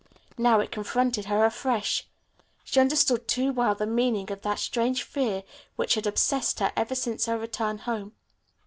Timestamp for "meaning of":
3.85-4.41